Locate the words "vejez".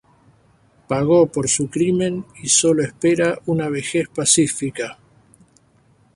3.69-4.09